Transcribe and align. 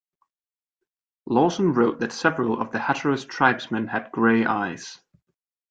Lawson 1.27 1.73
wrote 1.73 1.99
that 1.99 2.11
several 2.11 2.59
of 2.59 2.71
the 2.71 2.79
Hatteras 2.79 3.23
tribesmen 3.23 3.85
had 3.85 4.11
gray 4.11 4.43
eyes. 4.47 4.99